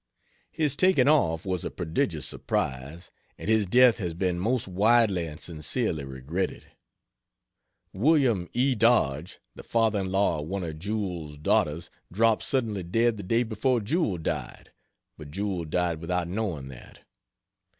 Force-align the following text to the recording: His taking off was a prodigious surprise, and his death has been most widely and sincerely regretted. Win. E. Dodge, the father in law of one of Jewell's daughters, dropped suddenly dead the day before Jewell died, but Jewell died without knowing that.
His 0.51 0.75
taking 0.75 1.07
off 1.07 1.45
was 1.45 1.63
a 1.63 1.69
prodigious 1.69 2.25
surprise, 2.25 3.11
and 3.37 3.47
his 3.47 3.67
death 3.67 3.97
has 3.97 4.15
been 4.15 4.39
most 4.39 4.67
widely 4.67 5.27
and 5.27 5.39
sincerely 5.39 6.03
regretted. 6.03 6.65
Win. 7.93 8.49
E. 8.51 8.73
Dodge, 8.73 9.37
the 9.53 9.61
father 9.61 9.99
in 9.99 10.11
law 10.11 10.39
of 10.39 10.47
one 10.47 10.63
of 10.63 10.79
Jewell's 10.79 11.37
daughters, 11.37 11.91
dropped 12.11 12.41
suddenly 12.41 12.81
dead 12.81 13.17
the 13.17 13.21
day 13.21 13.43
before 13.43 13.79
Jewell 13.79 14.17
died, 14.17 14.71
but 15.19 15.29
Jewell 15.29 15.65
died 15.65 16.01
without 16.01 16.27
knowing 16.27 16.69
that. 16.69 17.01